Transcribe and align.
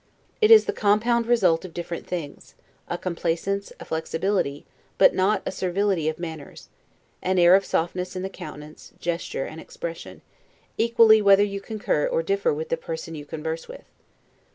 It 0.41 0.49
is 0.49 0.65
the 0.65 0.73
compound 0.73 1.27
result 1.27 1.63
of 1.63 1.75
different 1.75 2.07
things; 2.07 2.55
a 2.87 2.97
complaisance, 2.97 3.71
a 3.79 3.85
flexibility, 3.85 4.65
but 4.97 5.13
not 5.13 5.43
a 5.45 5.51
servility 5.51 6.09
of 6.09 6.17
manners; 6.17 6.69
an 7.21 7.37
air 7.37 7.53
of 7.53 7.63
softness 7.65 8.15
in 8.15 8.23
the 8.23 8.27
countenance, 8.27 8.93
gesture, 8.97 9.45
and 9.45 9.61
expression, 9.61 10.23
equally 10.75 11.21
whether 11.21 11.43
you 11.43 11.61
concur 11.61 12.07
or 12.07 12.23
differ 12.23 12.51
with 12.51 12.69
the 12.69 12.77
person 12.77 13.13
you 13.13 13.25
converse 13.27 13.67
with. 13.67 13.85